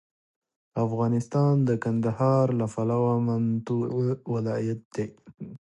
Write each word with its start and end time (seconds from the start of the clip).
افغانستان 0.85 1.53
د 1.67 1.69
کندهار 1.83 2.45
له 2.59 2.65
پلوه 2.73 3.13
متنوع 3.25 4.11
ولایت 4.33 4.81
دی. 4.95 5.07